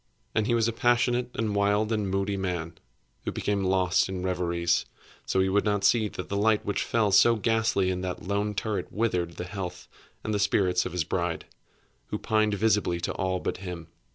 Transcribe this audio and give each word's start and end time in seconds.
And 0.33 0.47
he 0.47 0.55
was 0.55 0.67
a 0.67 0.73
passionate, 0.73 1.29
and 1.35 1.53
wild, 1.55 1.91
and 1.91 2.09
moody 2.09 2.35
man, 2.35 2.73
who 3.23 3.31
became 3.31 3.63
lost 3.63 4.09
in 4.09 4.23
reveries; 4.23 4.87
so 5.27 5.37
that 5.37 5.43
he 5.43 5.49
would 5.49 5.63
not 5.63 5.83
see 5.83 6.07
that 6.07 6.27
the 6.27 6.35
light 6.35 6.65
which 6.65 6.81
fell 6.81 7.11
so 7.11 7.35
ghastly 7.35 7.91
in 7.91 8.01
that 8.01 8.23
lone 8.23 8.55
turret 8.55 8.91
withered 8.91 9.33
the 9.35 9.43
health 9.43 9.87
and 10.23 10.33
the 10.33 10.39
spirits 10.39 10.87
of 10.87 10.91
his 10.91 11.03
bride, 11.03 11.45
who 12.07 12.17
pined 12.17 12.55
visibly 12.55 12.99
to 12.99 13.13
all 13.13 13.39
but 13.39 13.57
him. 13.57 13.89